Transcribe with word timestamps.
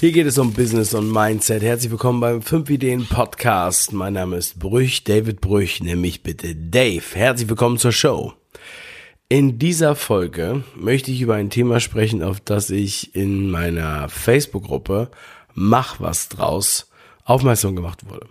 Hier 0.00 0.12
geht 0.12 0.28
es 0.28 0.38
um 0.38 0.52
Business 0.52 0.94
und 0.94 1.10
Mindset. 1.10 1.60
Herzlich 1.60 1.90
willkommen 1.90 2.20
beim 2.20 2.40
5 2.40 2.70
Ideen 2.70 3.04
Podcast. 3.04 3.92
Mein 3.92 4.12
Name 4.12 4.36
ist 4.36 4.60
Brüch, 4.60 5.02
David 5.02 5.40
Brüch, 5.40 5.80
nämlich 5.80 6.22
bitte 6.22 6.54
Dave. 6.54 7.02
Herzlich 7.14 7.48
willkommen 7.48 7.78
zur 7.78 7.90
Show. 7.90 8.32
In 9.28 9.58
dieser 9.58 9.96
Folge 9.96 10.62
möchte 10.76 11.10
ich 11.10 11.20
über 11.20 11.34
ein 11.34 11.50
Thema 11.50 11.80
sprechen, 11.80 12.22
auf 12.22 12.38
das 12.38 12.70
ich 12.70 13.16
in 13.16 13.50
meiner 13.50 14.08
Facebook-Gruppe 14.08 15.10
Mach 15.54 15.98
was 15.98 16.28
draus 16.28 16.88
aufmerksam 17.24 17.74
gemacht 17.74 18.08
wurde. 18.08 18.28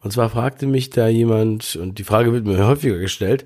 Und 0.00 0.12
zwar 0.12 0.30
fragte 0.30 0.68
mich 0.68 0.90
da 0.90 1.08
jemand, 1.08 1.74
und 1.74 1.98
die 1.98 2.04
Frage 2.04 2.32
wird 2.32 2.46
mir 2.46 2.64
häufiger 2.64 2.98
gestellt, 2.98 3.44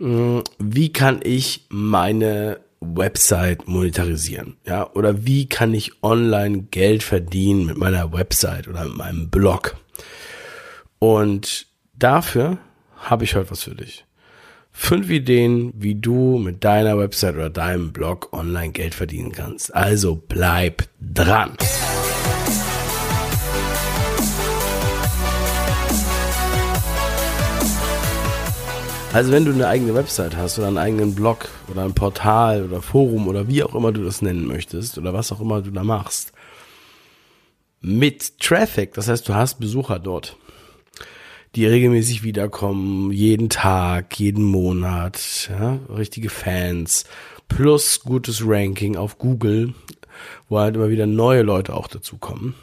hm, 0.00 0.42
wie 0.58 0.92
kann 0.92 1.20
ich 1.22 1.66
meine 1.68 2.58
Website 2.80 3.66
monetarisieren? 3.66 4.56
Ja, 4.66 4.90
oder 4.92 5.26
wie 5.26 5.48
kann 5.48 5.74
ich 5.74 6.02
online 6.02 6.62
Geld 6.70 7.02
verdienen 7.02 7.66
mit 7.66 7.76
meiner 7.76 8.12
Website 8.12 8.68
oder 8.68 8.84
mit 8.84 8.96
meinem 8.96 9.30
Blog? 9.30 9.76
Und 10.98 11.66
dafür 11.94 12.58
habe 12.96 13.24
ich 13.24 13.34
heute 13.34 13.50
was 13.50 13.62
für 13.62 13.74
dich. 13.74 14.04
Fünf 14.72 15.08
Ideen, 15.08 15.72
wie 15.74 15.94
du 15.94 16.38
mit 16.38 16.62
deiner 16.62 16.98
Website 16.98 17.34
oder 17.34 17.48
deinem 17.50 17.92
Blog 17.92 18.32
online 18.32 18.72
Geld 18.72 18.94
verdienen 18.94 19.32
kannst. 19.32 19.74
Also 19.74 20.22
bleib 20.28 20.82
dran. 21.00 21.56
Also 29.16 29.32
wenn 29.32 29.46
du 29.46 29.52
eine 29.52 29.66
eigene 29.66 29.94
Website 29.94 30.36
hast 30.36 30.58
oder 30.58 30.68
einen 30.68 30.76
eigenen 30.76 31.14
Blog 31.14 31.48
oder 31.68 31.84
ein 31.84 31.94
Portal 31.94 32.64
oder 32.64 32.82
Forum 32.82 33.28
oder 33.28 33.48
wie 33.48 33.62
auch 33.62 33.74
immer 33.74 33.90
du 33.90 34.04
das 34.04 34.20
nennen 34.20 34.46
möchtest 34.46 34.98
oder 34.98 35.14
was 35.14 35.32
auch 35.32 35.40
immer 35.40 35.62
du 35.62 35.70
da 35.70 35.84
machst, 35.84 36.34
mit 37.80 38.38
Traffic, 38.40 38.92
das 38.92 39.08
heißt 39.08 39.26
du 39.26 39.34
hast 39.34 39.58
Besucher 39.58 40.00
dort, 40.00 40.36
die 41.54 41.64
regelmäßig 41.64 42.24
wiederkommen, 42.24 43.10
jeden 43.10 43.48
Tag, 43.48 44.20
jeden 44.20 44.44
Monat, 44.44 45.48
ja, 45.48 45.78
richtige 45.88 46.28
Fans, 46.28 47.04
plus 47.48 48.00
gutes 48.00 48.46
Ranking 48.46 48.96
auf 48.96 49.16
Google, 49.16 49.72
wo 50.50 50.58
halt 50.58 50.76
immer 50.76 50.90
wieder 50.90 51.06
neue 51.06 51.40
Leute 51.40 51.72
auch 51.72 51.88
dazukommen, 51.88 52.54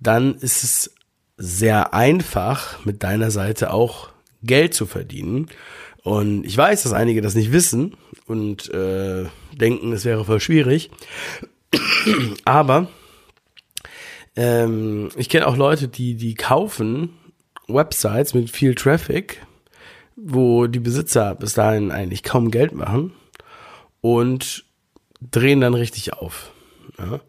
dann 0.00 0.34
ist 0.34 0.64
es 0.64 0.94
sehr 1.36 1.94
einfach, 1.94 2.84
mit 2.84 3.04
deiner 3.04 3.30
Seite 3.30 3.72
auch 3.72 4.11
Geld 4.42 4.74
zu 4.74 4.86
verdienen. 4.86 5.48
Und 6.02 6.44
ich 6.44 6.56
weiß, 6.56 6.82
dass 6.82 6.92
einige 6.92 7.20
das 7.20 7.34
nicht 7.34 7.52
wissen 7.52 7.96
und 8.26 8.68
äh, 8.70 9.26
denken, 9.52 9.92
es 9.92 10.04
wäre 10.04 10.24
voll 10.24 10.40
schwierig. 10.40 10.90
Aber 12.44 12.88
ähm, 14.36 15.10
ich 15.16 15.28
kenne 15.28 15.46
auch 15.46 15.56
Leute, 15.56 15.88
die, 15.88 16.14
die 16.14 16.34
kaufen 16.34 17.10
Websites 17.68 18.34
mit 18.34 18.50
viel 18.50 18.74
Traffic, 18.74 19.46
wo 20.16 20.66
die 20.66 20.80
Besitzer 20.80 21.34
bis 21.34 21.54
dahin 21.54 21.90
eigentlich 21.90 22.22
kaum 22.22 22.50
Geld 22.50 22.72
machen 22.72 23.12
und 24.00 24.64
drehen 25.20 25.60
dann 25.60 25.74
richtig 25.74 26.14
auf. 26.14 26.52
Ja? 26.98 27.20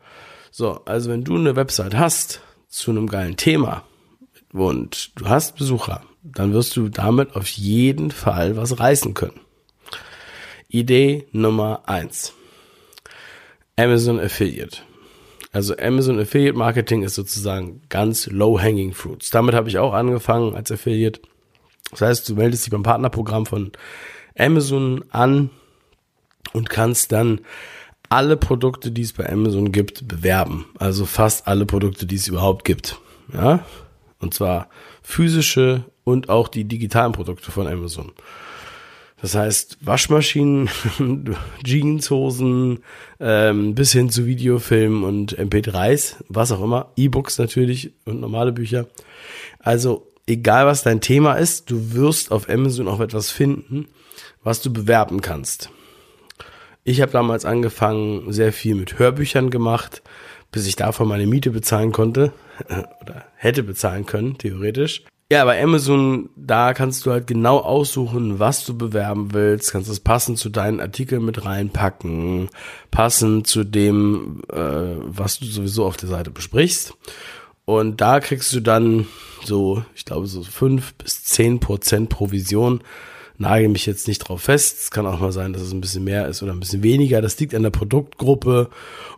So, 0.52 0.84
also 0.86 1.10
wenn 1.10 1.24
du 1.24 1.36
eine 1.36 1.56
Website 1.56 1.96
hast 1.96 2.42
zu 2.68 2.92
einem 2.92 3.08
geilen 3.08 3.38
Thema 3.38 3.84
und 4.52 5.12
du 5.20 5.28
hast 5.28 5.58
Besucher, 5.58 6.04
dann 6.24 6.54
wirst 6.54 6.76
du 6.76 6.90
damit 6.90 7.36
auf 7.36 7.48
jeden 7.50 8.12
Fall 8.12 8.56
was 8.56 8.80
reißen 8.80 9.14
können. 9.14 9.40
Idee 10.70 11.28
Nummer 11.32 11.84
eins: 11.86 12.34
Amazon 13.76 14.20
Affiliate. 14.20 14.78
Also 15.52 15.78
Amazon 15.78 16.20
Affiliate 16.20 16.58
Marketing 16.58 17.04
ist 17.04 17.14
sozusagen 17.14 17.82
ganz 17.90 18.26
low-hanging 18.26 18.94
fruits. 18.94 19.30
Damit 19.30 19.54
habe 19.54 19.70
ich 19.70 19.78
auch 19.78 19.94
angefangen 19.94 20.56
als 20.56 20.72
Affiliate. 20.72 21.22
Das 21.92 22.02
heißt, 22.02 22.30
du 22.30 22.36
meldest 22.36 22.66
dich 22.66 22.72
beim 22.72 22.82
Partnerprogramm 22.82 23.46
von 23.46 23.72
Amazon 24.36 25.06
an 25.12 25.52
und 26.54 26.72
kannst 26.72 27.12
dann 27.12 27.42
alle 28.10 28.36
Produkte, 28.36 28.92
die 28.92 29.04
es 29.04 29.14
bei 29.14 29.30
Amazon 29.30 29.72
gibt, 29.72 30.08
bewerben. 30.08 30.66
Also 30.80 31.06
fast 31.06 31.48
alle 31.48 31.66
Produkte, 31.68 32.08
die 32.08 32.16
es 32.16 32.28
überhaupt 32.28 32.66
gibt. 32.66 33.00
Ja? 33.32 33.64
Und 34.20 34.34
zwar 34.34 34.70
physische 35.04 35.86
und 36.04 36.30
auch 36.30 36.48
die 36.48 36.66
digitalen 36.66 37.12
Produkte 37.12 37.52
von 37.52 37.68
Amazon. 37.68 38.12
Das 39.24 39.36
heißt, 39.36 39.78
Waschmaschinen, 39.80 40.70
Jeanshosen, 41.66 42.80
ähm, 43.22 43.74
bis 43.74 43.94
hin 43.94 44.10
zu 44.10 44.26
Videofilmen 44.26 45.06
und 45.06 45.40
MP3s, 45.40 46.16
was 46.28 46.52
auch 46.52 46.62
immer, 46.62 46.92
E-Books 46.98 47.38
natürlich 47.38 47.94
und 48.04 48.20
normale 48.20 48.52
Bücher. 48.52 48.88
Also, 49.60 50.12
egal 50.28 50.66
was 50.66 50.84
dein 50.84 51.00
Thema 51.00 51.36
ist, 51.36 51.72
du 51.72 51.94
wirst 51.94 52.34
auf 52.34 52.50
Amazon 52.50 52.90
auch 52.90 53.00
etwas 53.00 53.32
finden, 53.32 53.88
was 54.44 54.62
du 54.62 54.74
bewerben 54.74 55.22
kannst. 55.22 55.70
Ich 56.84 57.00
habe 57.00 57.14
damals 57.14 57.46
angefangen, 57.46 58.34
sehr 58.34 58.52
viel 58.52 58.76
mit 58.76 59.00
Hörbüchern 59.00 59.50
gemacht, 59.50 60.02
bis 60.52 60.68
ich 60.68 60.76
davon 60.76 61.08
meine 61.08 61.28
Miete 61.28 61.50
bezahlen 61.52 61.94
konnte 61.94 62.34
oder 63.02 63.24
hätte 63.36 63.64
bezahlen 63.64 64.06
können, 64.06 64.38
theoretisch. 64.38 65.04
Ja, 65.34 65.46
bei 65.46 65.64
Amazon, 65.64 66.30
da 66.36 66.76
kannst 66.76 67.08
du 67.08 67.12
halt 67.12 67.26
genau 67.26 67.58
aussuchen, 67.58 68.38
was 68.38 68.66
du 68.66 68.78
bewerben 68.78 69.34
willst, 69.34 69.72
kannst 69.72 69.90
es 69.90 70.00
passend 70.00 70.38
zu 70.38 70.50
deinen 70.50 70.80
Artikeln 70.80 71.26
mit 71.26 71.44
reinpacken, 71.44 72.50
passend 72.92 73.48
zu 73.48 73.64
dem, 73.64 74.44
äh, 74.54 74.58
was 74.58 75.40
du 75.40 75.48
sowieso 75.48 75.88
auf 75.88 75.98
der 75.98 76.10
Seite 76.10 76.30
besprichst. 76.30 76.94
Und 77.66 78.00
da 78.00 78.20
kriegst 78.20 78.54
du 78.54 78.60
dann 78.60 79.08
so, 79.44 79.84
ich 79.96 80.06
glaube, 80.06 80.28
so 80.28 80.44
fünf 80.44 80.94
bis 80.94 81.24
zehn 81.24 81.60
Prozent 81.60 82.10
Provision. 82.10 82.82
Nagel 83.40 83.70
mich 83.70 83.88
jetzt 83.88 84.08
nicht 84.08 84.20
drauf 84.20 84.44
fest. 84.44 84.82
Es 84.82 84.92
kann 84.92 85.08
auch 85.08 85.20
mal 85.20 85.32
sein, 85.32 85.54
dass 85.54 85.64
es 85.64 85.74
ein 85.74 85.82
bisschen 85.82 86.04
mehr 86.04 86.28
ist 86.28 86.44
oder 86.44 86.52
ein 86.52 86.60
bisschen 86.60 86.84
weniger. 86.84 87.24
Das 87.24 87.40
liegt 87.40 87.56
an 87.56 87.64
der 87.64 87.72
Produktgruppe. 87.72 88.70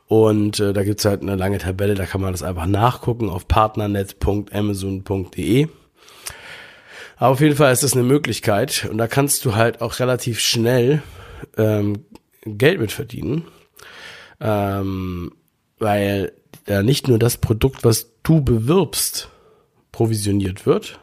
Und 0.07 0.61
äh, 0.61 0.71
da 0.71 0.85
gibt's 0.85 1.03
halt 1.03 1.23
eine 1.23 1.35
lange 1.35 1.57
Tabelle, 1.57 1.95
da 1.95 2.05
kann 2.05 2.21
man 2.21 2.31
das 2.31 2.41
einfach 2.41 2.67
nachgucken 2.67 3.29
auf 3.29 3.49
partnernet.amazon.de. 3.49 5.67
Aber 7.17 7.31
auf 7.31 7.41
jeden 7.41 7.55
Fall 7.55 7.71
ist 7.71 7.83
das 7.83 7.93
eine 7.93 8.03
Möglichkeit 8.03 8.88
und 8.89 8.97
da 8.97 9.07
kannst 9.07 9.45
du 9.45 9.55
halt 9.55 9.81
auch 9.81 9.99
relativ 9.99 10.39
schnell 10.39 11.01
ähm, 11.57 12.05
Geld 12.43 12.79
mit 12.79 12.91
verdienen, 12.91 13.45
ähm, 14.39 15.31
weil 15.79 16.33
ja 16.67 16.83
nicht 16.83 17.07
nur 17.07 17.19
das 17.19 17.38
Produkt, 17.38 17.83
was 17.83 18.11
du 18.23 18.41
bewirbst, 18.41 19.29
provisioniert 19.91 20.66
wird, 20.66 20.99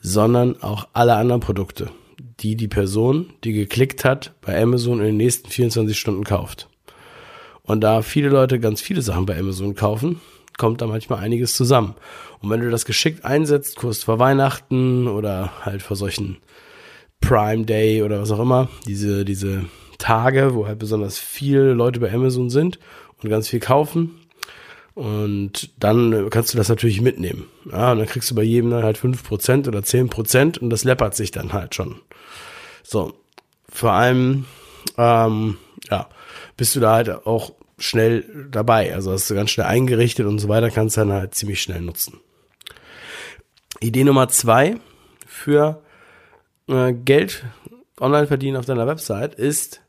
sondern 0.00 0.62
auch 0.62 0.88
alle 0.92 1.16
anderen 1.16 1.40
Produkte, 1.40 1.90
die 2.40 2.56
die 2.56 2.68
Person, 2.68 3.34
die 3.44 3.52
geklickt 3.52 4.04
hat, 4.04 4.32
bei 4.40 4.60
Amazon 4.60 5.00
in 5.00 5.06
den 5.06 5.16
nächsten 5.18 5.50
24 5.50 5.98
Stunden 5.98 6.24
kauft. 6.24 6.68
Und 7.62 7.82
da 7.82 8.02
viele 8.02 8.30
Leute 8.30 8.58
ganz 8.58 8.80
viele 8.80 9.02
Sachen 9.02 9.26
bei 9.26 9.38
Amazon 9.38 9.74
kaufen, 9.74 10.20
kommt 10.58 10.80
da 10.80 10.86
manchmal 10.86 11.20
einiges 11.20 11.54
zusammen. 11.54 11.94
Und 12.40 12.50
wenn 12.50 12.60
du 12.60 12.70
das 12.70 12.84
geschickt 12.84 13.24
einsetzt, 13.24 13.76
kurz 13.76 14.04
vor 14.04 14.18
Weihnachten 14.18 15.08
oder 15.08 15.52
halt 15.64 15.82
vor 15.82 15.96
solchen 15.96 16.38
Prime 17.20 17.64
Day 17.64 18.02
oder 18.02 18.20
was 18.20 18.30
auch 18.30 18.40
immer, 18.40 18.68
diese, 18.86 19.24
diese 19.24 19.66
Tage, 19.98 20.54
wo 20.54 20.66
halt 20.66 20.78
besonders 20.78 21.18
viele 21.18 21.74
Leute 21.74 22.00
bei 22.00 22.12
Amazon 22.12 22.50
sind 22.50 22.78
und 23.22 23.28
ganz 23.28 23.48
viel 23.48 23.60
kaufen. 23.60 24.16
Und 24.94 25.70
dann 25.78 26.28
kannst 26.30 26.52
du 26.52 26.58
das 26.58 26.68
natürlich 26.68 27.00
mitnehmen. 27.00 27.46
Ja, 27.70 27.92
und 27.92 27.98
dann 27.98 28.06
kriegst 28.06 28.30
du 28.30 28.34
bei 28.34 28.42
jedem 28.42 28.70
dann 28.70 28.82
halt 28.82 28.98
fünf 28.98 29.22
Prozent 29.22 29.68
oder 29.68 29.82
zehn 29.82 30.08
Prozent 30.08 30.58
und 30.58 30.70
das 30.70 30.84
läppert 30.84 31.14
sich 31.14 31.30
dann 31.30 31.52
halt 31.52 31.74
schon. 31.74 32.00
So, 32.82 33.14
vor 33.68 33.92
allem, 33.92 34.46
ähm, 34.98 35.58
ja, 35.90 36.08
bist 36.56 36.74
du 36.74 36.80
da 36.80 36.94
halt 36.94 37.26
auch 37.26 37.52
schnell 37.80 38.48
dabei. 38.50 38.94
Also 38.94 39.12
hast 39.12 39.28
du 39.30 39.34
ganz 39.34 39.50
schnell 39.50 39.66
eingerichtet 39.66 40.26
und 40.26 40.38
so 40.38 40.48
weiter, 40.48 40.70
kannst 40.70 40.96
du 40.96 41.00
dann 41.00 41.12
halt 41.12 41.34
ziemlich 41.34 41.60
schnell 41.60 41.80
nutzen. 41.80 42.20
Idee 43.80 44.04
Nummer 44.04 44.28
zwei 44.28 44.76
für 45.26 45.82
äh, 46.68 46.92
Geld 46.92 47.44
online 47.98 48.26
verdienen 48.26 48.56
auf 48.56 48.66
deiner 48.66 48.86
Website 48.86 49.34
ist 49.34 49.80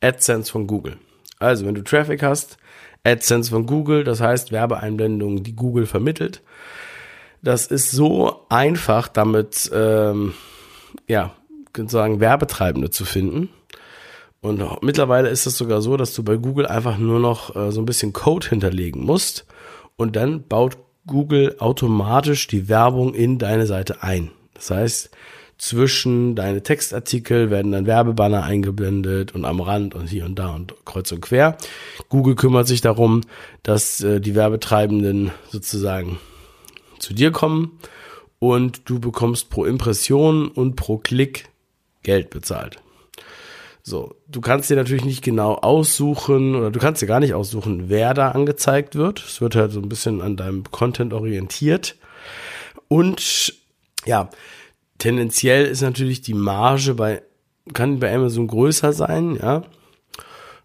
AdSense 0.00 0.50
von 0.50 0.66
Google. 0.66 0.96
Also 1.38 1.66
wenn 1.66 1.74
du 1.74 1.82
Traffic 1.82 2.22
hast, 2.22 2.58
AdSense 3.04 3.50
von 3.50 3.66
Google, 3.66 4.04
das 4.04 4.20
heißt 4.20 4.52
Werbeeinblendungen, 4.52 5.42
die 5.42 5.54
Google 5.54 5.86
vermittelt. 5.86 6.42
Das 7.42 7.66
ist 7.66 7.90
so 7.90 8.46
einfach, 8.48 9.08
damit 9.08 9.70
ähm, 9.72 10.34
ja 11.06 11.34
sozusagen 11.74 12.20
Werbetreibende 12.20 12.90
zu 12.90 13.04
finden 13.04 13.48
und 14.42 14.82
mittlerweile 14.82 15.28
ist 15.28 15.46
es 15.46 15.58
sogar 15.58 15.82
so, 15.82 15.96
dass 15.96 16.14
du 16.14 16.22
bei 16.22 16.36
Google 16.36 16.66
einfach 16.66 16.96
nur 16.96 17.20
noch 17.20 17.54
äh, 17.54 17.72
so 17.72 17.80
ein 17.80 17.86
bisschen 17.86 18.12
Code 18.12 18.48
hinterlegen 18.48 19.04
musst 19.04 19.46
und 19.96 20.16
dann 20.16 20.46
baut 20.46 20.78
Google 21.06 21.56
automatisch 21.58 22.46
die 22.46 22.68
Werbung 22.68 23.14
in 23.14 23.38
deine 23.38 23.66
Seite 23.66 24.02
ein. 24.02 24.30
Das 24.54 24.70
heißt, 24.70 25.10
zwischen 25.58 26.36
deine 26.36 26.62
Textartikel 26.62 27.50
werden 27.50 27.72
dann 27.72 27.84
Werbebanner 27.84 28.44
eingeblendet 28.44 29.34
und 29.34 29.44
am 29.44 29.60
Rand 29.60 29.94
und 29.94 30.08
hier 30.08 30.24
und 30.24 30.38
da 30.38 30.54
und 30.54 30.74
kreuz 30.86 31.12
und 31.12 31.20
quer. 31.20 31.58
Google 32.08 32.34
kümmert 32.34 32.66
sich 32.66 32.80
darum, 32.80 33.20
dass 33.62 34.00
äh, 34.00 34.20
die 34.20 34.34
Werbetreibenden 34.34 35.32
sozusagen 35.50 36.18
zu 36.98 37.12
dir 37.12 37.30
kommen 37.30 37.78
und 38.38 38.88
du 38.88 39.00
bekommst 39.00 39.50
pro 39.50 39.66
Impression 39.66 40.48
und 40.48 40.76
pro 40.76 40.96
Klick 40.96 41.50
Geld 42.02 42.30
bezahlt. 42.30 42.78
So, 43.90 44.14
du 44.28 44.40
kannst 44.40 44.70
dir 44.70 44.76
natürlich 44.76 45.04
nicht 45.04 45.22
genau 45.22 45.54
aussuchen 45.54 46.54
oder 46.54 46.70
du 46.70 46.78
kannst 46.78 47.02
dir 47.02 47.08
gar 47.08 47.18
nicht 47.18 47.34
aussuchen, 47.34 47.88
wer 47.88 48.14
da 48.14 48.30
angezeigt 48.30 48.94
wird. 48.94 49.18
Es 49.18 49.40
wird 49.40 49.56
halt 49.56 49.72
so 49.72 49.80
ein 49.80 49.88
bisschen 49.88 50.20
an 50.20 50.36
deinem 50.36 50.62
Content 50.70 51.12
orientiert. 51.12 51.96
Und 52.86 53.52
ja, 54.06 54.30
tendenziell 54.98 55.66
ist 55.66 55.82
natürlich 55.82 56.22
die 56.22 56.34
Marge 56.34 56.94
bei, 56.94 57.22
kann 57.74 57.98
bei 57.98 58.14
Amazon 58.14 58.46
größer 58.46 58.92
sein, 58.92 59.36
ja. 59.42 59.64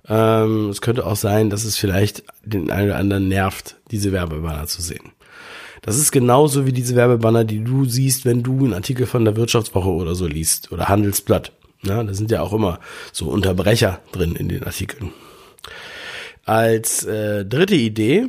Ähm, 0.07 0.69
es 0.69 0.81
könnte 0.81 1.03
auch 1.03 1.15
sein, 1.15 1.49
dass 1.49 1.63
es 1.63 1.77
vielleicht 1.77 2.23
den 2.43 2.69
einen 2.69 2.89
oder 2.89 2.99
anderen 2.99 3.27
nervt, 3.27 3.77
diese 3.89 4.11
Werbebanner 4.11 4.67
zu 4.67 4.83
sehen. 4.83 5.13
Das 5.81 5.97
ist 5.97 6.11
genauso 6.11 6.67
wie 6.67 6.73
diese 6.73 6.95
Werbebanner, 6.95 7.43
die 7.43 7.63
du 7.63 7.85
siehst, 7.85 8.23
wenn 8.23 8.43
du 8.43 8.65
einen 8.65 8.73
Artikel 8.75 9.07
von 9.07 9.25
der 9.25 9.35
Wirtschaftswoche 9.35 9.89
oder 9.89 10.13
so 10.13 10.27
liest 10.27 10.71
oder 10.71 10.89
Handelsblatt. 10.89 11.51
Ja, 11.85 12.03
da 12.03 12.13
sind 12.13 12.31
ja 12.31 12.41
auch 12.41 12.53
immer 12.53 12.79
so 13.11 13.27
Unterbrecher 13.27 14.01
drin 14.11 14.35
in 14.35 14.49
den 14.49 14.63
Artikeln. 14.63 15.13
Als 16.43 17.03
äh, 17.03 17.45
dritte 17.45 17.75
Idee 17.75 18.27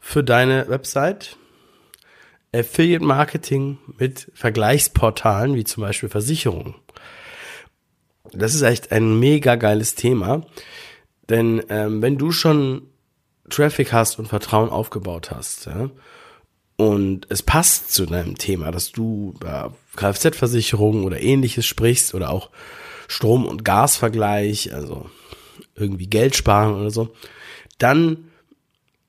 für 0.00 0.24
deine 0.24 0.68
Website 0.68 1.36
Affiliate 2.54 3.04
Marketing 3.04 3.78
mit 3.98 4.30
Vergleichsportalen 4.34 5.54
wie 5.54 5.64
zum 5.64 5.82
Beispiel 5.82 6.08
Versicherungen. 6.08 6.74
Das 8.32 8.54
ist 8.54 8.62
echt 8.62 8.92
ein 8.92 9.18
mega 9.18 9.56
geiles 9.56 9.94
Thema, 9.94 10.46
denn 11.28 11.62
ähm, 11.68 12.02
wenn 12.02 12.16
du 12.16 12.32
schon 12.32 12.82
Traffic 13.50 13.92
hast 13.92 14.18
und 14.18 14.28
Vertrauen 14.28 14.70
aufgebaut 14.70 15.30
hast, 15.30 15.66
ja, 15.66 15.90
und 16.78 17.26
es 17.28 17.42
passt 17.42 17.92
zu 17.92 18.06
deinem 18.06 18.38
Thema, 18.38 18.70
dass 18.70 18.92
du 18.92 19.34
über 19.34 19.74
Kfz-Versicherung 19.96 21.04
oder 21.04 21.20
ähnliches 21.20 21.66
sprichst 21.66 22.14
oder 22.14 22.30
auch 22.30 22.50
Strom- 23.08 23.46
und 23.46 23.64
Gasvergleich, 23.64 24.72
also 24.72 25.10
irgendwie 25.74 26.06
Geld 26.06 26.36
sparen 26.36 26.76
oder 26.76 26.90
so, 26.90 27.08
dann 27.78 28.28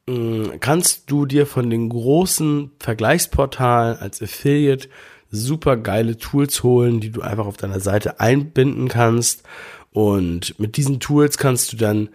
mm, 0.08 0.60
kannst 0.60 1.12
du 1.12 1.28
dir 1.28 1.46
von 1.46 1.70
den 1.70 1.90
großen 1.90 2.72
Vergleichsportalen 2.80 4.00
als 4.00 4.20
Affiliate 4.20 4.90
super 5.30 5.78
geile 5.78 6.18
Tools 6.18 6.64
holen, 6.64 7.00
die 7.00 7.12
du 7.12 7.22
einfach 7.22 7.46
auf 7.46 7.58
deiner 7.58 7.80
Seite 7.80 8.20
einbinden 8.20 8.88
kannst. 8.88 9.44
Und 9.92 10.60
mit 10.60 10.76
diesen 10.76 11.00
Tools 11.00 11.38
kannst 11.38 11.72
du 11.72 11.78
dann 11.78 12.10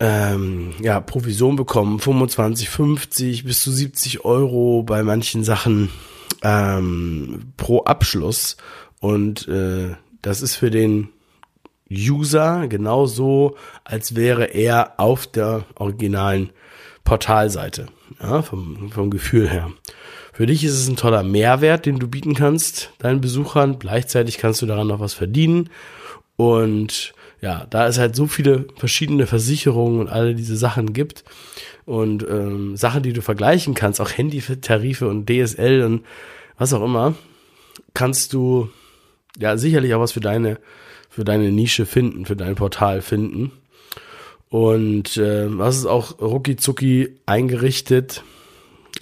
ähm, 0.00 0.72
ja, 0.80 0.98
Provision 1.00 1.56
bekommen, 1.56 2.00
25, 2.00 2.70
50 2.70 3.44
bis 3.44 3.62
zu 3.62 3.70
70 3.70 4.24
Euro 4.24 4.82
bei 4.82 5.02
manchen 5.02 5.44
Sachen 5.44 5.90
ähm, 6.42 7.52
pro 7.58 7.84
Abschluss. 7.84 8.56
Und 8.98 9.46
äh, 9.48 9.94
das 10.22 10.40
ist 10.40 10.56
für 10.56 10.70
den 10.70 11.10
User 11.90 12.66
genauso, 12.68 13.56
als 13.84 14.16
wäre 14.16 14.44
er 14.44 14.94
auf 14.98 15.26
der 15.26 15.64
originalen 15.74 16.50
Portalseite, 17.04 17.86
ja, 18.22 18.42
vom, 18.42 18.90
vom 18.90 19.10
Gefühl 19.10 19.48
her. 19.48 19.70
Für 20.32 20.46
dich 20.46 20.64
ist 20.64 20.72
es 20.72 20.88
ein 20.88 20.96
toller 20.96 21.22
Mehrwert, 21.22 21.84
den 21.84 21.98
du 21.98 22.08
bieten 22.08 22.34
kannst 22.34 22.92
deinen 22.98 23.20
Besuchern. 23.20 23.78
Gleichzeitig 23.78 24.38
kannst 24.38 24.62
du 24.62 24.66
daran 24.66 24.86
noch 24.86 25.00
was 25.00 25.12
verdienen. 25.12 25.68
Und 26.36 27.12
ja, 27.40 27.66
da 27.70 27.86
es 27.86 27.98
halt 27.98 28.14
so 28.14 28.26
viele 28.26 28.66
verschiedene 28.76 29.26
Versicherungen 29.26 30.00
und 30.00 30.08
alle 30.08 30.34
diese 30.34 30.56
Sachen 30.56 30.92
gibt 30.92 31.24
und 31.86 32.22
ähm, 32.28 32.76
Sachen, 32.76 33.02
die 33.02 33.12
du 33.12 33.22
vergleichen 33.22 33.74
kannst, 33.74 34.00
auch 34.00 34.10
Handytarife 34.10 35.08
und 35.08 35.28
DSL 35.28 35.82
und 35.82 36.04
was 36.58 36.72
auch 36.72 36.84
immer, 36.84 37.14
kannst 37.94 38.32
du 38.32 38.70
ja 39.38 39.56
sicherlich 39.56 39.94
auch 39.94 40.00
was 40.00 40.12
für 40.12 40.20
deine 40.20 40.58
für 41.08 41.24
deine 41.24 41.50
Nische 41.50 41.86
finden, 41.86 42.24
für 42.24 42.36
dein 42.36 42.54
Portal 42.54 43.02
finden. 43.02 43.50
Und 44.48 45.16
äh, 45.16 45.46
was 45.58 45.76
ist 45.76 45.86
auch 45.86 46.20
rucki 46.20 46.56
zucki 46.56 47.16
eingerichtet. 47.26 48.22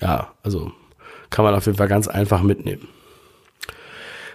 Ja, 0.00 0.32
also 0.43 0.73
kann 1.31 1.44
man 1.44 1.55
auf 1.55 1.67
jeden 1.67 1.76
Fall 1.76 1.88
ganz 1.88 2.08
einfach 2.08 2.43
mitnehmen. 2.43 2.88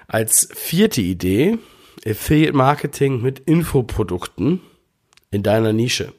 Als 0.08 0.50
vierte 0.54 1.02
Idee 1.02 1.58
Affiliate 2.06 2.56
Marketing 2.56 3.22
mit 3.22 3.40
Infoprodukten 3.40 4.62
in 5.32 5.44
deiner 5.44 5.74
Nische. 5.74 6.14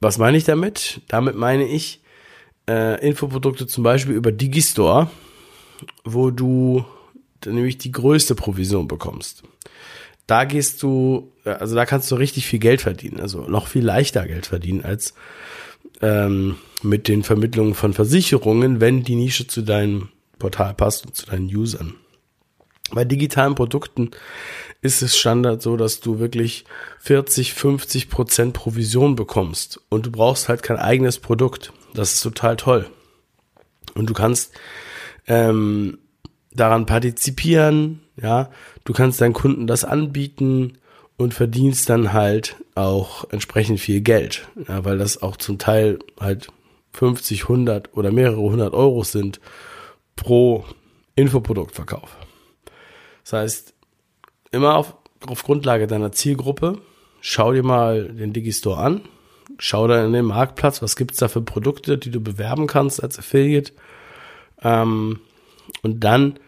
Was 0.00 0.18
meine 0.18 0.36
ich 0.36 0.44
damit? 0.44 1.00
Damit 1.08 1.36
meine 1.36 1.66
ich 1.66 2.02
äh, 2.68 3.06
Infoprodukte 3.06 3.66
zum 3.66 3.84
Beispiel 3.84 4.14
über 4.14 4.32
Digistore, 4.32 5.10
wo 6.04 6.30
du 6.30 6.84
nämlich 7.44 7.78
die 7.78 7.92
größte 7.92 8.34
Provision 8.34 8.88
bekommst. 8.88 9.42
Da 10.26 10.44
gehst 10.44 10.82
du, 10.82 11.32
also 11.44 11.74
da 11.74 11.84
kannst 11.84 12.10
du 12.10 12.14
richtig 12.14 12.46
viel 12.46 12.58
Geld 12.58 12.80
verdienen, 12.80 13.20
also 13.20 13.42
noch 13.42 13.66
viel 13.66 13.84
leichter 13.84 14.26
Geld 14.26 14.46
verdienen 14.46 14.82
als 14.82 15.14
ähm, 16.00 16.56
mit 16.82 17.08
den 17.08 17.22
Vermittlungen 17.22 17.74
von 17.74 17.92
Versicherungen, 17.92 18.80
wenn 18.80 19.02
die 19.02 19.16
Nische 19.16 19.46
zu 19.46 19.62
deinem 19.62 20.08
Portal 20.38 20.74
passt 20.74 21.06
und 21.06 21.14
zu 21.14 21.26
deinen 21.26 21.54
Usern. 21.54 21.94
Bei 22.92 23.04
digitalen 23.04 23.54
Produkten 23.54 24.10
ist 24.82 25.02
es 25.02 25.16
Standard 25.16 25.62
so, 25.62 25.76
dass 25.76 26.00
du 26.00 26.18
wirklich 26.18 26.64
40, 27.00 27.54
50 27.54 28.10
Prozent 28.10 28.52
Provision 28.52 29.16
bekommst 29.16 29.80
und 29.88 30.06
du 30.06 30.10
brauchst 30.10 30.48
halt 30.48 30.62
kein 30.62 30.76
eigenes 30.76 31.18
Produkt. 31.18 31.72
Das 31.94 32.12
ist 32.12 32.22
total 32.22 32.56
toll. 32.56 32.86
Und 33.94 34.10
du 34.10 34.14
kannst 34.14 34.52
ähm, 35.26 35.98
daran 36.52 36.86
partizipieren, 36.86 38.00
ja, 38.20 38.50
du 38.84 38.92
kannst 38.92 39.20
deinen 39.20 39.32
Kunden 39.32 39.66
das 39.66 39.84
anbieten 39.84 40.78
und 41.16 41.32
verdienst 41.32 41.88
dann 41.88 42.12
halt 42.12 42.56
auch 42.74 43.24
entsprechend 43.30 43.80
viel 43.80 44.00
Geld, 44.00 44.48
ja, 44.68 44.84
weil 44.84 44.98
das 44.98 45.22
auch 45.22 45.36
zum 45.36 45.58
Teil 45.58 45.98
halt 46.20 46.48
50, 46.92 47.42
100 47.42 47.96
oder 47.96 48.12
mehrere 48.12 48.40
hundert 48.40 48.74
Euro 48.74 49.02
sind 49.04 49.40
pro 50.16 50.64
Infoproduktverkauf. 51.16 52.16
Das 53.24 53.32
heißt, 53.32 53.74
immer 54.50 54.76
auf, 54.76 54.96
auf 55.26 55.42
Grundlage 55.42 55.86
deiner 55.86 56.12
Zielgruppe, 56.12 56.78
schau 57.20 57.52
dir 57.52 57.62
mal 57.62 58.08
den 58.08 58.32
Digistore 58.32 58.78
an, 58.78 59.00
schau 59.58 59.88
da 59.88 60.04
in 60.04 60.12
den 60.12 60.26
Marktplatz, 60.26 60.82
was 60.82 60.96
gibt's 60.96 61.18
da 61.18 61.28
für 61.28 61.42
Produkte, 61.42 61.98
die 61.98 62.10
du 62.10 62.20
bewerben 62.20 62.66
kannst 62.66 63.02
als 63.02 63.18
Affiliate. 63.18 63.72
Ähm, 64.62 65.20
und 65.82 66.04
dann, 66.04 66.38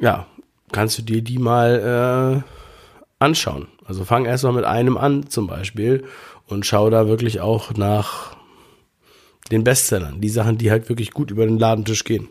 ja, 0.00 0.26
kannst 0.72 0.98
du 0.98 1.02
dir 1.02 1.22
die 1.22 1.38
mal 1.38 2.42
äh, 2.44 3.24
anschauen. 3.24 3.68
Also 3.84 4.04
fang 4.04 4.24
erstmal 4.24 4.52
mit 4.52 4.64
einem 4.64 4.96
an 4.96 5.28
zum 5.28 5.46
Beispiel 5.46 6.04
und 6.46 6.66
schau 6.66 6.90
da 6.90 7.08
wirklich 7.08 7.40
auch 7.40 7.74
nach 7.74 8.36
den 9.50 9.64
Bestsellern, 9.64 10.20
die 10.20 10.28
Sachen, 10.28 10.58
die 10.58 10.70
halt 10.70 10.88
wirklich 10.88 11.12
gut 11.12 11.30
über 11.30 11.46
den 11.46 11.58
Ladentisch 11.58 12.04
gehen. 12.04 12.28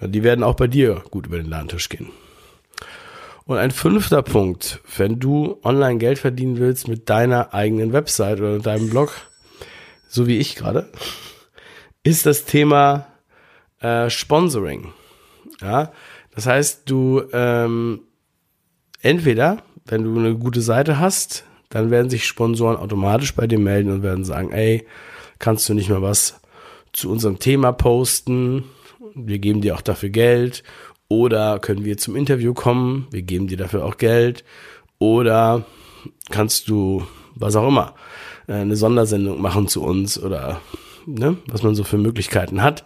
Die 0.00 0.22
werden 0.22 0.44
auch 0.44 0.54
bei 0.54 0.66
dir 0.66 1.02
gut 1.10 1.26
über 1.26 1.36
den 1.36 1.48
Ladentisch 1.48 1.88
gehen. 1.88 2.10
Und 3.46 3.58
ein 3.58 3.70
fünfter 3.70 4.22
Punkt, 4.22 4.80
wenn 4.96 5.20
du 5.20 5.60
online 5.62 5.98
Geld 5.98 6.18
verdienen 6.18 6.58
willst 6.58 6.88
mit 6.88 7.08
deiner 7.08 7.54
eigenen 7.54 7.92
Website 7.92 8.40
oder 8.40 8.58
deinem 8.58 8.90
Blog, 8.90 9.12
so 10.08 10.26
wie 10.26 10.38
ich 10.38 10.56
gerade, 10.56 10.90
ist 12.02 12.26
das 12.26 12.44
Thema 12.44 13.06
äh, 13.78 14.10
Sponsoring. 14.10 14.92
Ja, 15.60 15.92
das 16.34 16.46
heißt, 16.46 16.90
du 16.90 17.22
ähm, 17.32 18.00
entweder, 19.00 19.58
wenn 19.84 20.02
du 20.02 20.18
eine 20.18 20.34
gute 20.34 20.60
Seite 20.60 20.98
hast, 20.98 21.44
dann 21.68 21.92
werden 21.92 22.10
sich 22.10 22.26
Sponsoren 22.26 22.76
automatisch 22.76 23.32
bei 23.32 23.46
dir 23.46 23.60
melden 23.60 23.92
und 23.92 24.02
werden 24.02 24.24
sagen, 24.24 24.50
ey, 24.50 24.84
kannst 25.38 25.68
du 25.68 25.74
nicht 25.74 25.88
mal 25.88 26.02
was 26.02 26.40
zu 26.92 27.12
unserem 27.12 27.38
Thema 27.38 27.70
posten? 27.70 28.64
Wir 29.14 29.38
geben 29.38 29.60
dir 29.60 29.76
auch 29.76 29.82
dafür 29.82 30.08
Geld 30.08 30.64
oder 31.08 31.58
können 31.58 31.84
wir 31.84 31.96
zum 31.98 32.16
Interview 32.16 32.54
kommen? 32.54 33.06
Wir 33.10 33.22
geben 33.22 33.46
dir 33.46 33.56
dafür 33.56 33.84
auch 33.84 33.96
Geld. 33.96 34.44
Oder 34.98 35.64
kannst 36.30 36.68
du, 36.68 37.06
was 37.34 37.56
auch 37.56 37.68
immer, 37.68 37.94
äh, 38.46 38.54
eine 38.54 38.76
Sondersendung 38.76 39.40
machen 39.40 39.68
zu 39.68 39.82
uns 39.82 40.20
oder 40.20 40.60
ne, 41.06 41.36
was 41.46 41.62
man 41.62 41.74
so 41.74 41.84
für 41.84 41.98
Möglichkeiten 41.98 42.62
hat. 42.62 42.84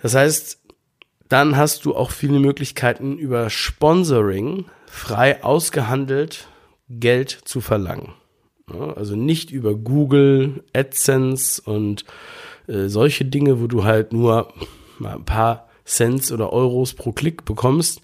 Das 0.00 0.14
heißt, 0.14 0.60
dann 1.28 1.56
hast 1.56 1.84
du 1.84 1.94
auch 1.94 2.10
viele 2.10 2.38
Möglichkeiten 2.38 3.18
über 3.18 3.50
Sponsoring 3.50 4.66
frei 4.86 5.44
ausgehandelt 5.44 6.48
Geld 6.88 7.30
zu 7.44 7.60
verlangen. 7.60 8.14
Also 8.96 9.16
nicht 9.16 9.50
über 9.50 9.74
Google, 9.74 10.64
AdSense 10.74 11.62
und 11.62 12.04
äh, 12.66 12.88
solche 12.88 13.24
Dinge, 13.24 13.60
wo 13.60 13.66
du 13.66 13.84
halt 13.84 14.12
nur 14.12 14.52
mal 14.98 15.16
ein 15.16 15.24
paar 15.24 15.67
Cents 15.88 16.30
oder 16.30 16.52
Euros 16.52 16.94
pro 16.94 17.12
Klick 17.12 17.44
bekommst, 17.44 18.02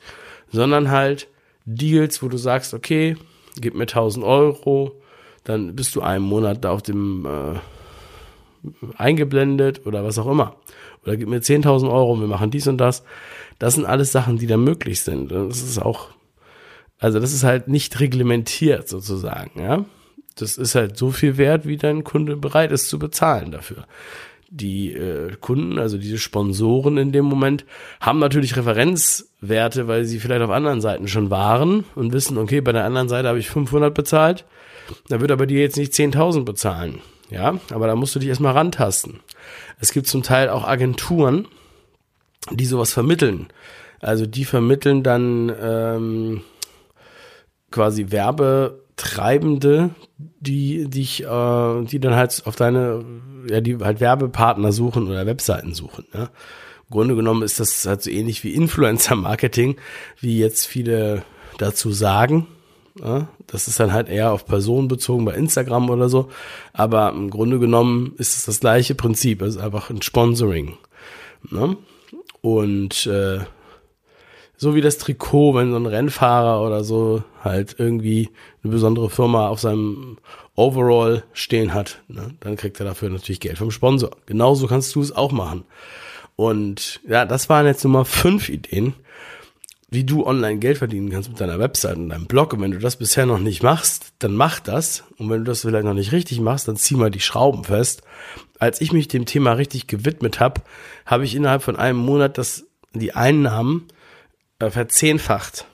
sondern 0.50 0.90
halt 0.90 1.28
Deals, 1.66 2.22
wo 2.22 2.28
du 2.28 2.36
sagst, 2.36 2.74
okay, 2.74 3.16
gib 3.60 3.74
mir 3.74 3.82
1000 3.82 4.24
Euro, 4.24 5.00
dann 5.44 5.76
bist 5.76 5.94
du 5.94 6.00
einen 6.00 6.24
Monat 6.24 6.64
da 6.64 6.70
auf 6.70 6.82
dem 6.82 7.26
äh, 7.26 7.58
eingeblendet 8.96 9.86
oder 9.86 10.04
was 10.04 10.18
auch 10.18 10.26
immer. 10.26 10.56
Oder 11.02 11.16
gib 11.16 11.28
mir 11.28 11.40
10.000 11.40 11.90
Euro 11.90 12.18
wir 12.18 12.26
machen 12.26 12.50
dies 12.50 12.66
und 12.66 12.78
das. 12.78 13.04
Das 13.58 13.74
sind 13.74 13.84
alles 13.84 14.10
Sachen, 14.10 14.38
die 14.38 14.46
da 14.46 14.56
möglich 14.56 15.02
sind. 15.02 15.30
Das 15.30 15.62
ist 15.62 15.80
auch, 15.80 16.08
also 16.98 17.20
das 17.20 17.32
ist 17.32 17.44
halt 17.44 17.68
nicht 17.68 18.00
reglementiert 18.00 18.88
sozusagen, 18.88 19.60
ja. 19.60 19.84
Das 20.36 20.58
ist 20.58 20.74
halt 20.74 20.96
so 20.96 21.12
viel 21.12 21.36
wert, 21.36 21.64
wie 21.64 21.76
dein 21.76 22.02
Kunde 22.02 22.36
bereit 22.36 22.72
ist 22.72 22.88
zu 22.88 22.98
bezahlen 22.98 23.52
dafür. 23.52 23.86
Die 24.56 24.92
äh, 24.92 25.32
Kunden, 25.40 25.80
also 25.80 25.98
diese 25.98 26.18
Sponsoren 26.18 26.96
in 26.96 27.10
dem 27.10 27.24
Moment, 27.24 27.64
haben 28.00 28.20
natürlich 28.20 28.56
Referenzwerte, 28.56 29.88
weil 29.88 30.04
sie 30.04 30.20
vielleicht 30.20 30.42
auf 30.42 30.50
anderen 30.50 30.80
Seiten 30.80 31.08
schon 31.08 31.28
waren 31.28 31.84
und 31.96 32.12
wissen, 32.12 32.38
okay, 32.38 32.60
bei 32.60 32.70
der 32.70 32.84
anderen 32.84 33.08
Seite 33.08 33.26
habe 33.26 33.40
ich 33.40 33.50
500 33.50 33.92
bezahlt, 33.92 34.44
da 35.08 35.20
wird 35.20 35.32
aber 35.32 35.46
dir 35.46 35.60
jetzt 35.60 35.76
nicht 35.76 35.92
10.000 35.92 36.44
bezahlen. 36.44 37.00
Ja, 37.30 37.58
aber 37.72 37.88
da 37.88 37.96
musst 37.96 38.14
du 38.14 38.20
dich 38.20 38.28
erstmal 38.28 38.52
rantasten. 38.52 39.18
Es 39.80 39.92
gibt 39.92 40.06
zum 40.06 40.22
Teil 40.22 40.48
auch 40.48 40.68
Agenturen, 40.68 41.48
die 42.52 42.66
sowas 42.66 42.92
vermitteln. 42.92 43.48
Also 44.00 44.24
die 44.24 44.44
vermitteln 44.44 45.02
dann 45.02 45.52
ähm, 45.60 46.42
quasi 47.72 48.12
Werbetreibende, 48.96 49.90
die 50.18 50.88
dich, 50.88 51.24
äh, 51.24 51.84
die 51.84 52.00
dann 52.00 52.14
halt 52.14 52.42
auf 52.46 52.56
deine, 52.56 53.04
ja, 53.48 53.60
die 53.60 53.78
halt 53.78 54.00
Werbepartner 54.00 54.72
suchen 54.72 55.08
oder 55.08 55.26
Webseiten 55.26 55.74
suchen. 55.74 56.06
Ja. 56.12 56.24
Im 56.24 56.90
Grunde 56.90 57.16
genommen 57.16 57.42
ist 57.42 57.60
das 57.60 57.86
halt 57.86 58.02
so 58.02 58.10
ähnlich 58.10 58.44
wie 58.44 58.54
Influencer-Marketing, 58.54 59.76
wie 60.20 60.38
jetzt 60.38 60.66
viele 60.66 61.24
dazu 61.58 61.90
sagen. 61.92 62.46
Ja, 63.02 63.26
das 63.48 63.66
ist 63.66 63.80
dann 63.80 63.92
halt 63.92 64.08
eher 64.08 64.32
auf 64.32 64.46
Personen 64.46 64.86
bezogen 64.86 65.24
bei 65.24 65.34
Instagram 65.34 65.90
oder 65.90 66.08
so. 66.08 66.28
Aber 66.72 67.10
im 67.10 67.30
Grunde 67.30 67.58
genommen 67.58 68.14
ist 68.18 68.36
es 68.36 68.44
das 68.44 68.60
gleiche 68.60 68.94
Prinzip. 68.94 69.42
Es 69.42 69.56
ist 69.56 69.60
einfach 69.60 69.90
ein 69.90 70.02
Sponsoring. 70.02 70.78
Ne? 71.50 71.76
Und 72.40 73.06
äh, 73.06 73.40
so 74.56 74.74
wie 74.74 74.80
das 74.80 74.98
Trikot, 74.98 75.54
wenn 75.54 75.70
so 75.70 75.76
ein 75.76 75.86
Rennfahrer 75.86 76.64
oder 76.64 76.84
so 76.84 77.22
halt 77.42 77.76
irgendwie 77.78 78.30
eine 78.62 78.72
besondere 78.72 79.10
Firma 79.10 79.48
auf 79.48 79.60
seinem 79.60 80.18
Overall 80.54 81.24
stehen 81.32 81.74
hat, 81.74 82.02
ne, 82.08 82.34
dann 82.40 82.56
kriegt 82.56 82.78
er 82.80 82.86
dafür 82.86 83.10
natürlich 83.10 83.40
Geld 83.40 83.58
vom 83.58 83.70
Sponsor. 83.70 84.10
Genauso 84.26 84.66
kannst 84.66 84.94
du 84.94 85.00
es 85.00 85.14
auch 85.14 85.32
machen. 85.32 85.64
Und 86.36 87.00
ja, 87.08 87.24
das 87.24 87.48
waren 87.48 87.66
jetzt 87.66 87.84
Nummer 87.84 88.04
fünf 88.04 88.48
Ideen, 88.48 88.94
wie 89.90 90.04
du 90.04 90.26
online 90.26 90.58
Geld 90.58 90.78
verdienen 90.78 91.10
kannst 91.10 91.28
mit 91.28 91.40
deiner 91.40 91.58
Website 91.58 91.96
und 91.96 92.08
deinem 92.08 92.26
Blog. 92.26 92.52
Und 92.52 92.60
wenn 92.60 92.72
du 92.72 92.78
das 92.78 92.96
bisher 92.96 93.26
noch 93.26 93.38
nicht 93.38 93.62
machst, 93.62 94.12
dann 94.18 94.34
mach 94.34 94.60
das. 94.60 95.04
Und 95.18 95.30
wenn 95.30 95.38
du 95.38 95.44
das 95.44 95.60
vielleicht 95.60 95.84
noch 95.84 95.94
nicht 95.94 96.12
richtig 96.12 96.40
machst, 96.40 96.66
dann 96.66 96.76
zieh 96.76 96.96
mal 96.96 97.10
die 97.10 97.20
Schrauben 97.20 97.64
fest. 97.64 98.02
Als 98.58 98.80
ich 98.80 98.92
mich 98.92 99.08
dem 99.08 99.26
Thema 99.26 99.52
richtig 99.52 99.86
gewidmet 99.86 100.40
habe, 100.40 100.62
habe 101.06 101.24
ich 101.24 101.34
innerhalb 101.34 101.62
von 101.62 101.76
einem 101.76 101.98
Monat 101.98 102.38
das, 102.38 102.64
die 102.92 103.14
Einnahmen 103.14 103.86
äh, 104.66 104.70
verzehnfacht. 104.70 105.66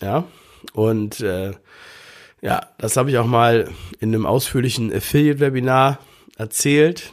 Ja. 0.00 0.24
Und 0.72 1.20
äh, 1.20 1.52
ja, 2.40 2.60
das 2.78 2.96
habe 2.96 3.10
ich 3.10 3.18
auch 3.18 3.26
mal 3.26 3.68
in 4.00 4.14
einem 4.14 4.26
ausführlichen 4.26 4.92
Affiliate-Webinar 4.92 5.98
erzählt. 6.36 7.12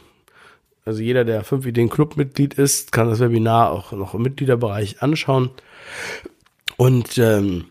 Also 0.84 1.02
jeder, 1.02 1.24
der 1.24 1.44
fünf 1.44 1.66
Ideen 1.66 1.88
Club-Mitglied 1.88 2.54
ist, 2.54 2.90
kann 2.90 3.08
das 3.08 3.20
Webinar 3.20 3.70
auch 3.70 3.92
noch 3.92 4.14
im 4.14 4.22
Mitgliederbereich 4.22 5.02
anschauen. 5.02 5.50
Und 6.76 7.18
ähm, 7.18 7.66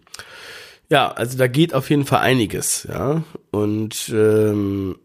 ja, 0.89 1.11
also 1.11 1.37
da 1.37 1.47
geht 1.47 1.73
auf 1.73 1.89
jeden 1.89 2.05
Fall 2.05 2.19
einiges, 2.19 2.87
ja. 2.89 3.23
Und 3.51 4.09
ähm, 4.09 4.97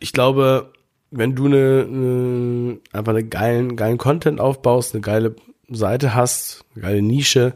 ich 0.00 0.12
glaube, 0.12 0.72
wenn 1.10 1.34
du 1.34 1.46
eine, 1.46 1.86
eine 1.88 2.78
einfach 2.92 3.12
eine 3.12 3.24
geilen, 3.24 3.76
geilen 3.76 3.98
Content 3.98 4.40
aufbaust, 4.40 4.94
eine 4.94 5.02
geile 5.02 5.36
Seite 5.70 6.14
hast, 6.14 6.64
eine 6.74 6.82
geile 6.82 7.02
Nische, 7.02 7.54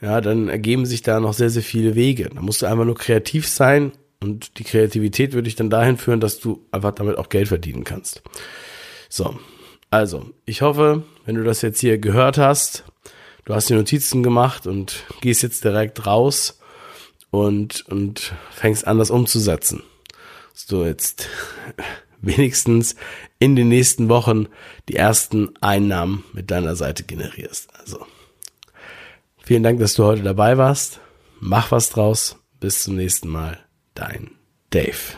ja, 0.00 0.20
dann 0.20 0.48
ergeben 0.48 0.86
sich 0.86 1.02
da 1.02 1.20
noch 1.20 1.32
sehr, 1.32 1.50
sehr 1.50 1.62
viele 1.62 1.94
Wege. 1.94 2.30
Da 2.34 2.40
musst 2.40 2.62
du 2.62 2.66
einfach 2.66 2.84
nur 2.84 2.96
kreativ 2.96 3.48
sein 3.48 3.92
und 4.20 4.58
die 4.58 4.64
Kreativität 4.64 5.32
würde 5.32 5.44
dich 5.44 5.56
dann 5.56 5.70
dahin 5.70 5.96
führen, 5.96 6.20
dass 6.20 6.38
du 6.38 6.66
einfach 6.70 6.92
damit 6.92 7.16
auch 7.18 7.28
Geld 7.28 7.48
verdienen 7.48 7.84
kannst. 7.84 8.22
So, 9.08 9.38
also, 9.90 10.30
ich 10.44 10.62
hoffe, 10.62 11.04
wenn 11.24 11.36
du 11.36 11.44
das 11.44 11.62
jetzt 11.62 11.80
hier 11.80 11.98
gehört 11.98 12.38
hast, 12.38 12.84
du 13.44 13.54
hast 13.54 13.68
die 13.70 13.74
Notizen 13.74 14.22
gemacht 14.22 14.66
und 14.66 15.04
gehst 15.20 15.42
jetzt 15.42 15.64
direkt 15.64 16.06
raus 16.06 16.58
und, 17.30 17.86
und 17.88 18.34
fängst 18.50 18.86
an, 18.86 18.98
das 18.98 19.10
umzusetzen. 19.10 19.82
Dass 20.52 20.66
du 20.66 20.84
jetzt 20.84 21.28
wenigstens 22.20 22.96
in 23.38 23.54
den 23.54 23.68
nächsten 23.68 24.08
Wochen 24.08 24.48
die 24.88 24.96
ersten 24.96 25.54
Einnahmen 25.60 26.24
mit 26.32 26.50
deiner 26.50 26.74
Seite 26.74 27.04
generierst. 27.04 27.68
Also, 27.78 28.06
vielen 29.46 29.62
Dank, 29.62 29.80
dass 29.80 29.94
du 29.94 30.04
heute 30.04 30.22
dabei 30.22 30.58
warst. 30.58 31.00
Mach 31.40 31.70
was 31.72 31.88
draus. 31.88 32.36
Bis 32.60 32.82
zum 32.84 32.96
nächsten 32.96 33.28
Mal. 33.28 33.58
Dein 33.94 34.32
Dave. 34.70 35.16